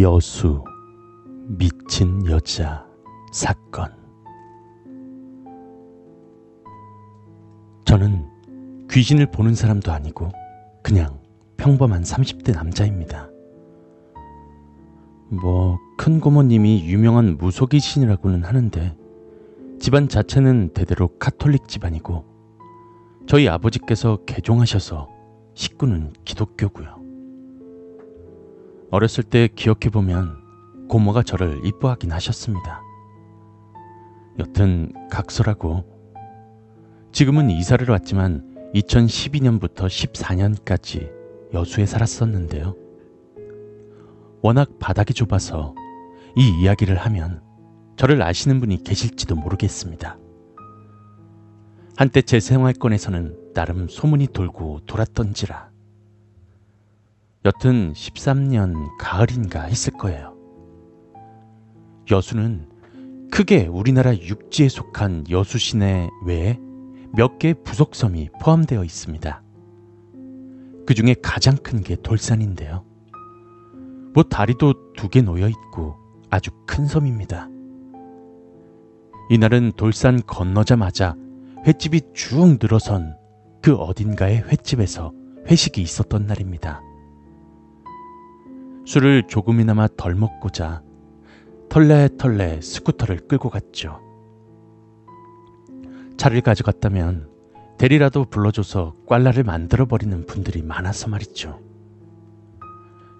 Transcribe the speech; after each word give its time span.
여수 0.00 0.64
미친 1.46 2.26
여자 2.26 2.86
사건 3.32 3.92
저는 7.84 8.26
귀신을 8.90 9.26
보는 9.30 9.54
사람도 9.54 9.92
아니고 9.92 10.30
그냥 10.82 11.20
평범한 11.56 12.02
30대 12.02 12.54
남자입니다. 12.54 13.28
뭐 15.30 15.84
큰 15.96 16.20
고모님이 16.20 16.84
유명한 16.86 17.38
무속이신이라고는 17.38 18.44
하는데 18.44 18.96
집안 19.78 20.08
자체는 20.08 20.70
대대로 20.74 21.08
카톨릭 21.18 21.68
집안이고 21.68 22.24
저희 23.26 23.48
아버지께서 23.48 24.18
개종하셔서 24.26 25.08
식구는 25.54 26.12
기독교고요. 26.24 26.93
어렸을 28.94 29.24
때 29.24 29.48
기억해보면 29.48 30.86
고모가 30.88 31.24
저를 31.24 31.66
이뻐하긴 31.66 32.12
하셨습니다. 32.12 32.80
여튼 34.38 34.92
각설하고 35.10 35.84
지금은 37.10 37.50
이사를 37.50 37.90
왔지만 37.90 38.70
2012년부터 38.72 39.88
14년까지 39.88 41.10
여수에 41.52 41.86
살았었는데요. 41.86 42.76
워낙 44.42 44.78
바닥이 44.78 45.12
좁아서 45.12 45.74
이 46.36 46.62
이야기를 46.62 46.96
하면 46.96 47.42
저를 47.96 48.22
아시는 48.22 48.60
분이 48.60 48.84
계실지도 48.84 49.34
모르겠습니다. 49.34 50.18
한때 51.96 52.22
제 52.22 52.38
생활권에서는 52.38 53.54
나름 53.54 53.88
소문이 53.88 54.28
돌고 54.28 54.82
돌았던지라. 54.86 55.73
여튼 57.44 57.92
13년 57.92 58.88
가을인가 58.98 59.62
했을 59.62 59.92
거예요. 59.92 60.34
여수는 62.10 62.68
크게 63.30 63.66
우리나라 63.66 64.16
육지에 64.16 64.68
속한 64.68 65.24
여수 65.30 65.58
시내 65.58 66.08
외에 66.24 66.58
몇 67.12 67.38
개의 67.38 67.54
부속섬이 67.64 68.30
포함되어 68.40 68.82
있습니다. 68.84 69.42
그 70.86 70.94
중에 70.94 71.14
가장 71.22 71.56
큰 71.56 71.82
게 71.82 71.96
돌산인데요. 71.96 72.84
뭐 74.14 74.22
다리도 74.22 74.94
두 74.94 75.08
개 75.08 75.20
놓여 75.22 75.48
있고 75.48 75.96
아주 76.30 76.50
큰 76.66 76.86
섬입니다. 76.86 77.48
이날은 79.30 79.72
돌산 79.76 80.22
건너자마자 80.26 81.14
횟집이 81.66 82.02
쭉 82.14 82.58
늘어선 82.60 83.16
그 83.62 83.74
어딘가의 83.74 84.42
횟집에서 84.42 85.12
회식이 85.50 85.80
있었던 85.82 86.26
날입니다. 86.26 86.80
술을 88.86 89.24
조금이나마 89.28 89.88
덜 89.96 90.14
먹고자 90.14 90.82
털레털레 91.68 92.60
스쿠터를 92.60 93.26
끌고 93.26 93.48
갔죠. 93.50 94.00
차를 96.16 96.42
가져갔다면 96.42 97.28
대리라도 97.78 98.24
불러줘서 98.26 98.94
꽐라를 99.06 99.42
만들어버리는 99.42 100.26
분들이 100.26 100.62
많아서 100.62 101.08
말이죠. 101.08 101.60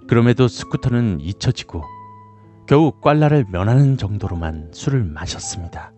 그럼에도 0.06 0.46
스쿠터는 0.48 1.20
잊혀지고 1.20 1.82
겨우 2.68 2.92
꽐라를 3.00 3.46
면하는 3.50 3.96
정도로만 3.96 4.70
술을 4.72 5.02
마셨습니다. 5.04 5.92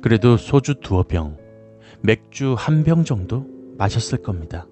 그래도 0.00 0.36
소주 0.36 0.76
두어 0.80 1.02
병, 1.02 1.36
맥주 2.00 2.54
한 2.56 2.84
병 2.84 3.04
정도 3.04 3.46
마셨을 3.76 4.22
겁니다. 4.22 4.66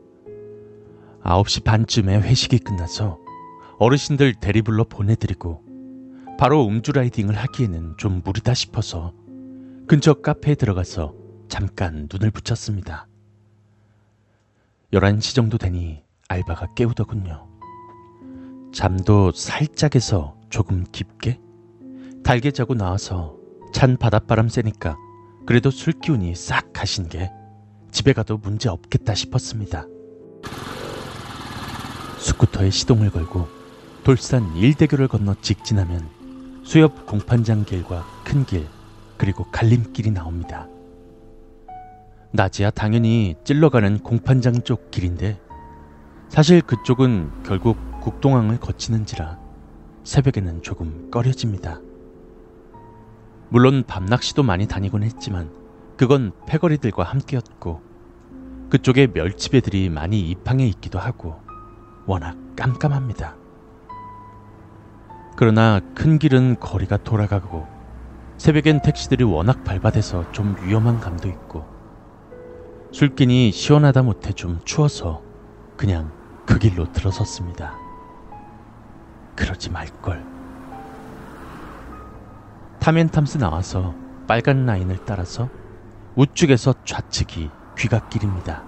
9시 1.26 1.64
반쯤에 1.64 2.18
회식이 2.18 2.60
끝나서 2.60 3.18
어르신들 3.78 4.34
대리 4.34 4.62
불러 4.62 4.84
보내드리고 4.84 5.60
바로 6.38 6.64
음주 6.68 6.92
라이딩을 6.92 7.36
하기에는 7.36 7.96
좀 7.96 8.22
무리다 8.24 8.54
싶어서 8.54 9.12
근처 9.88 10.14
카페에 10.14 10.54
들어가서 10.54 11.14
잠깐 11.48 12.08
눈을 12.12 12.30
붙였습니다. 12.30 13.08
11시 14.92 15.34
정도 15.34 15.58
되니 15.58 16.04
알바가 16.28 16.74
깨우더군요. 16.74 17.48
잠도 18.72 19.32
살짝 19.32 19.96
해서 19.96 20.36
조금 20.48 20.84
깊게 20.92 21.40
달게 22.22 22.52
자고 22.52 22.74
나와서 22.74 23.36
찬 23.72 23.96
바닷바람 23.96 24.48
쐬니까 24.48 24.96
그래도 25.44 25.72
술 25.72 25.92
기운이 25.92 26.36
싹 26.36 26.72
가신 26.72 27.08
게 27.08 27.32
집에 27.90 28.12
가도 28.12 28.36
문제 28.38 28.68
없겠다 28.68 29.14
싶었습니다. 29.14 29.86
스쿠터에 32.18 32.70
시동을 32.70 33.10
걸고 33.10 33.48
돌산 34.04 34.56
일대교를 34.56 35.08
건너 35.08 35.34
직진하면 35.40 36.08
수협 36.64 37.06
공판장 37.06 37.64
길과 37.64 38.04
큰 38.24 38.44
길, 38.44 38.66
그리고 39.16 39.44
갈림길이 39.50 40.10
나옵니다. 40.10 40.68
낮이야 42.32 42.70
당연히 42.70 43.34
찔러가는 43.44 44.00
공판장 44.00 44.62
쪽 44.62 44.90
길인데 44.90 45.40
사실 46.28 46.60
그쪽은 46.60 47.30
결국 47.44 47.78
국동항을 48.00 48.58
거치는지라 48.58 49.38
새벽에는 50.04 50.62
조금 50.62 51.10
꺼려집니다. 51.10 51.80
물론 53.48 53.84
밤낚시도 53.86 54.42
많이 54.42 54.66
다니곤 54.66 55.02
했지만 55.02 55.50
그건 55.96 56.32
패거리들과 56.46 57.04
함께였고 57.04 57.80
그쪽에 58.70 59.06
멸치배들이 59.06 59.88
많이 59.88 60.28
입항해 60.30 60.66
있기도 60.66 60.98
하고 60.98 61.45
워낙 62.06 62.36
깜깜합니다. 62.54 63.34
그러나 65.36 65.80
큰 65.94 66.18
길은 66.18 66.60
거리가 66.60 66.98
돌아가고 66.98 67.66
새벽엔 68.38 68.80
택시들이 68.82 69.24
워낙 69.24 69.64
발바돼서 69.64 70.30
좀 70.32 70.56
위험한 70.62 71.00
감도 71.00 71.28
있고 71.28 71.66
술기니 72.92 73.52
시원하다 73.52 74.02
못해 74.02 74.32
좀 74.32 74.60
추워서 74.64 75.22
그냥 75.76 76.12
그 76.46 76.58
길로 76.58 76.90
들어섰습니다. 76.92 77.74
그러지 79.34 79.70
말걸. 79.70 80.24
타멘탐스 82.78 83.38
나와서 83.38 83.94
빨간 84.26 84.64
라인을 84.64 85.04
따라서 85.04 85.48
우측에서 86.14 86.74
좌측이 86.84 87.50
귀갓길입니다. 87.76 88.62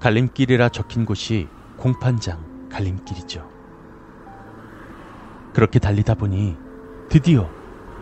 갈림길이라 0.00 0.68
적힌 0.68 1.06
곳이 1.06 1.48
공판장 1.76 2.68
갈림길이죠. 2.70 3.48
그렇게 5.52 5.78
달리다 5.78 6.14
보니 6.14 6.56
드디어 7.08 7.48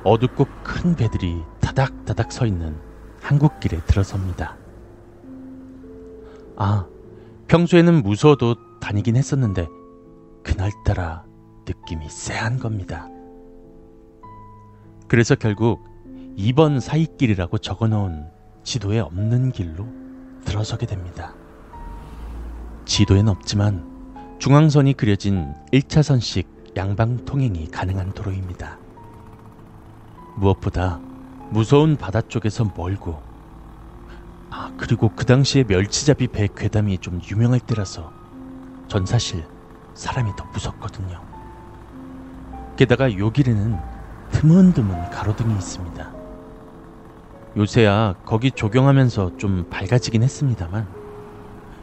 어둡고 0.03 0.47
큰 0.63 0.95
배들이 0.97 1.43
다닥다닥 1.61 2.33
서 2.33 2.47
있는 2.47 2.77
한국길에 3.21 3.81
들어섭니다. 3.87 4.57
아, 6.57 6.87
평소에는 7.49 8.03
무서워도 8.03 8.81
다니긴 8.81 9.17
했었는데 9.17 9.67
그날따라 10.43 11.25
느낌이 11.67 12.09
쎄한 12.09 12.59
겁니다. 12.59 13.09
그래서 15.09 15.35
결국 15.35 15.85
2번 16.37 16.81
사이길이라고 16.81 17.59
적어 17.59 17.89
놓은 17.89 18.27
지도에 18.63 18.99
없는 18.99 19.53
길로 19.53 19.87
들어서게 20.45 20.87
됩니다. 20.87 21.35
지도엔 22.85 23.29
없지만 23.29 24.37
중앙선이 24.39 24.95
그려진 24.95 25.55
1차선씩 25.73 26.77
양방 26.77 27.25
통행이 27.25 27.69
가능한 27.69 28.13
도로입니다. 28.13 28.79
무엇보다 30.37 31.01
무서운 31.51 31.97
바다 31.97 32.21
쪽에서 32.21 32.73
멀고 32.77 33.23
아 34.51 34.73
그리고 34.77 35.11
그 35.15 35.25
당시에 35.25 35.65
멸치잡이 35.65 36.29
배 36.29 36.49
괴담이 36.55 36.99
좀 36.99 37.21
유명할 37.31 37.61
때라서 37.61 38.13
전 38.89 39.07
사실 39.07 39.47
사람이 39.95 40.33
더 40.37 40.45
무섭거든요. 40.53 41.25
게다가 42.77 43.17
요 43.17 43.31
길에는 43.31 43.79
드문드문 44.31 45.11
가로등이 45.11 45.55
있습니다. 45.55 46.13
요새야 47.57 48.17
거기 48.25 48.51
조경하면서 48.51 49.37
좀 49.37 49.65
밝아지긴 49.71 50.25
했습니다만 50.25 50.89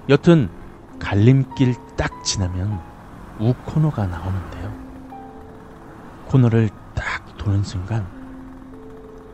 여튼 0.10 0.61
갈림길 1.02 1.76
딱 1.98 2.24
지나면 2.24 2.80
우 3.40 3.54
코너가 3.66 4.06
나오는데요. 4.06 4.72
코너를 6.28 6.70
딱 6.94 7.38
도는 7.38 7.64
순간 7.64 8.08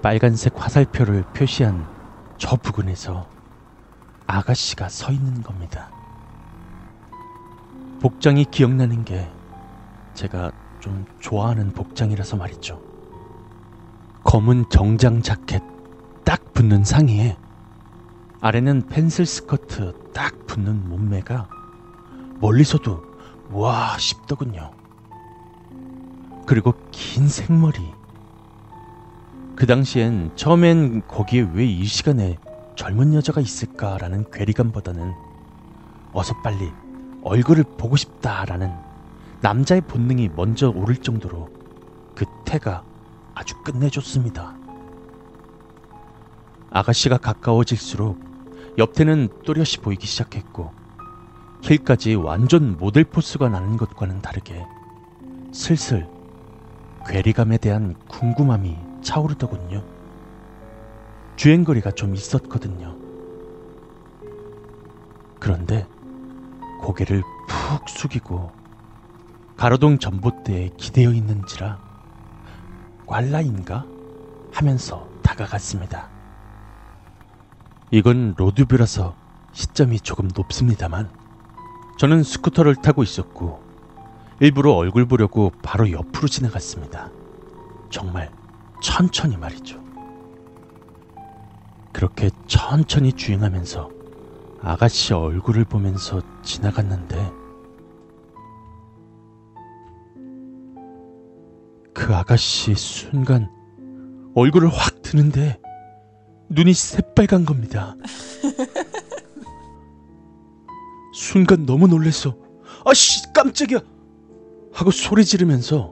빨간색 0.01 0.53
화살표를 0.55 1.23
표시한 1.33 1.85
저 2.37 2.55
부근에서 2.55 3.29
아가씨가 4.25 4.89
서 4.89 5.11
있는 5.11 5.43
겁니다. 5.43 5.91
복장이 8.01 8.45
기억나는 8.45 9.03
게 9.03 9.29
제가 10.13 10.51
좀 10.79 11.05
좋아하는 11.19 11.71
복장이라서 11.73 12.37
말이죠. 12.37 12.81
검은 14.23 14.65
정장 14.69 15.21
자켓 15.21 15.61
딱 16.23 16.53
붙는 16.53 16.83
상의에 16.83 17.37
아래는 18.41 18.87
펜슬 18.87 19.25
스커트 19.25 20.11
딱 20.13 20.33
붙는 20.47 20.89
몸매가 20.89 21.56
멀리서도 22.39 23.03
와 23.51 23.97
싶더군요. 23.97 24.71
그리고 26.45 26.73
긴 26.91 27.27
생머리. 27.27 27.93
그 29.55 29.65
당시엔 29.65 30.35
처음엔 30.35 31.07
거기에 31.07 31.49
왜 31.53 31.65
이 31.65 31.85
시간에 31.85 32.37
젊은 32.75 33.13
여자가 33.13 33.41
있을까라는 33.41 34.29
괴리감보다는 34.31 35.13
어서 36.13 36.33
빨리 36.43 36.71
얼굴을 37.23 37.63
보고 37.77 37.95
싶다라는 37.95 38.71
남자의 39.41 39.81
본능이 39.81 40.29
먼저 40.35 40.69
오를 40.69 40.95
정도로 40.95 41.49
그 42.15 42.25
태가 42.45 42.83
아주 43.33 43.55
끝내줬습니다. 43.63 44.55
아가씨가 46.69 47.17
가까워질수록 47.17 48.19
옆태는 48.77 49.29
또렷이 49.43 49.79
보이기 49.81 50.05
시작했고 50.05 50.71
힐까지 51.61 52.15
완전 52.15 52.77
모델 52.77 53.03
포스가 53.03 53.49
나는 53.49 53.77
것과는 53.77 54.21
다르게 54.21 54.65
슬슬 55.53 56.07
괴리감에 57.07 57.57
대한 57.57 57.95
궁금함이 58.07 58.77
차오르더군요. 59.03 59.85
주행거리가 61.35 61.91
좀 61.91 62.15
있었거든요. 62.15 62.97
그런데 65.39 65.87
고개를 66.81 67.23
푹 67.47 67.87
숙이고 67.89 68.51
가로등 69.55 69.97
전봇대에 69.99 70.71
기대어 70.77 71.11
있는지라 71.13 71.79
꽐라인가 73.05 73.85
하면서 74.51 75.07
다가갔습니다. 75.23 76.09
이건 77.91 78.35
로드뷰라서 78.37 79.15
시점이 79.53 80.01
조금 80.01 80.27
높습니다만 80.35 81.09
저는 81.97 82.21
스쿠터를 82.23 82.75
타고 82.75 83.01
있었고 83.01 83.65
일부러 84.39 84.73
얼굴 84.73 85.07
보려고 85.07 85.51
바로 85.63 85.91
옆으로 85.91 86.27
지나갔습니다. 86.27 87.11
정말 87.89 88.31
천천히 88.83 89.35
말이죠. 89.35 89.83
그렇게 91.91 92.29
천천히 92.47 93.13
주행하면서 93.13 93.89
아가씨 94.61 95.13
얼굴을 95.13 95.65
보면서 95.65 96.21
지나갔는데 96.43 97.31
그 101.95 102.13
아가씨 102.13 102.75
순간 102.75 103.49
얼굴을 104.35 104.69
확 104.69 105.01
드는데 105.01 105.59
눈이 106.49 106.75
새빨간 106.75 107.45
겁니다. 107.45 107.95
순간 111.27 111.65
너무 111.65 111.87
놀랬어. 111.87 112.37
아씨 112.85 113.33
깜짝이야 113.33 113.79
하고 114.71 114.91
소리 114.91 115.25
지르면서 115.25 115.91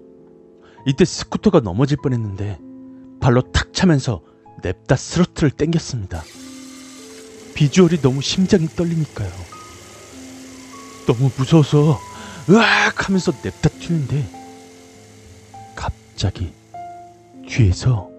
이때 0.88 1.04
스쿠터가 1.04 1.60
넘어질 1.60 1.98
뻔했는데 1.98 2.58
발로 3.20 3.42
탁 3.52 3.74
차면서 3.74 4.22
냅다 4.64 4.96
스로틀을 4.96 5.52
땡겼습니다. 5.52 6.24
비주얼이 7.54 8.02
너무 8.02 8.22
심장이 8.22 8.68
떨리니까요. 8.68 9.30
너무 11.06 11.30
무서워서 11.38 12.00
으악 12.50 13.10
하면서 13.10 13.34
냅다 13.44 13.68
튀는데 13.70 14.30
갑자기 15.76 16.54
뒤에서 17.46 18.10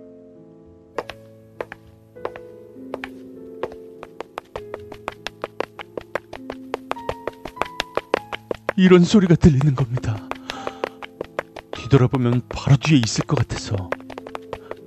이런 8.76 9.04
소리가 9.04 9.36
들리는 9.36 9.74
겁니다. 9.74 10.20
뒤돌아보면 11.74 12.42
바로 12.52 12.76
뒤에 12.76 12.98
있을 12.98 13.24
것 13.24 13.36
같아서 13.36 13.92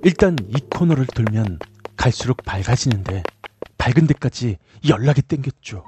일단 0.02 0.46
이 0.48 0.60
코너를 0.60 1.06
돌면 1.06 1.60
갈수록 1.96 2.44
밝아지는데 2.44 3.26
밝은 3.78 4.06
데까지 4.06 4.58
연락이 4.88 5.22
땡겼죠. 5.22 5.84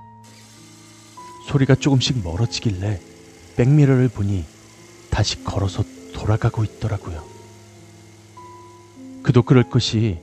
소리가 1.48 1.74
조금씩 1.74 2.22
멀어지길래 2.22 3.00
백미러를 3.56 4.08
보니 4.08 4.44
다시 5.10 5.44
걸어서 5.44 5.84
돌아가고 6.14 6.64
있더라고요. 6.64 7.22
그도 9.22 9.42
그럴 9.42 9.68
것이 9.68 10.18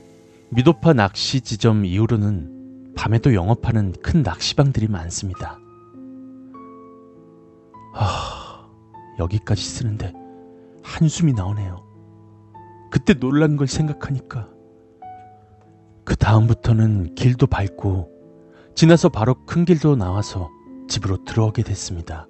미도파 0.50 0.92
낚시 0.92 1.40
지점 1.40 1.84
이후로는 1.84 2.94
밤에도 2.96 3.34
영업하는 3.34 3.92
큰 4.02 4.22
낚시방들이 4.22 4.88
많습니다. 4.88 5.59
아, 7.92 8.68
여기까지 9.18 9.62
쓰는데 9.64 10.12
한숨이 10.82 11.32
나오네요. 11.32 11.84
그때 12.90 13.14
놀란 13.14 13.56
걸 13.56 13.66
생각하니까 13.66 14.48
그 16.04 16.16
다음부터는 16.16 17.14
길도 17.14 17.46
밟고 17.46 18.10
지나서 18.74 19.08
바로 19.08 19.34
큰 19.46 19.64
길도 19.64 19.96
나와서 19.96 20.50
집으로 20.88 21.24
들어오게 21.24 21.62
됐습니다. 21.62 22.26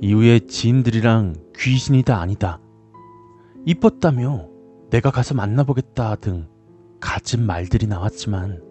이후에 0.00 0.40
지인들이랑 0.40 1.34
귀신이다 1.56 2.18
아니다 2.18 2.60
이뻤다며 3.64 4.48
내가 4.90 5.10
가서 5.10 5.34
만나보겠다 5.34 6.16
등 6.16 6.48
갖은 7.00 7.44
말들이 7.44 7.86
나왔지만 7.86 8.62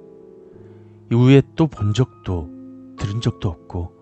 이후에 1.12 1.42
또 1.56 1.68
본 1.68 1.94
적도 1.94 2.50
들은 2.98 3.22
적도 3.22 3.50
없고 3.50 3.95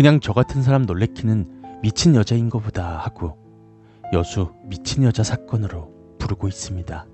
그냥 0.00 0.18
저 0.18 0.32
같은 0.32 0.62
사람 0.62 0.86
놀래키는 0.86 1.80
미친 1.82 2.14
여자인 2.14 2.48
것보다 2.48 2.96
하고 2.96 3.36
여수 4.14 4.50
미친 4.64 5.02
여자 5.02 5.22
사건으로 5.22 5.92
부르고 6.18 6.48
있습니다. 6.48 7.06